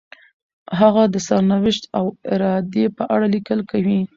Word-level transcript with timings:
هغه 0.79 1.03
د 1.13 1.15
سرنوشت 1.27 1.83
او 1.97 2.05
ارادې 2.33 2.85
په 2.97 3.03
اړه 3.13 3.25
لیکل 3.35 3.59
کوي. 3.71 3.99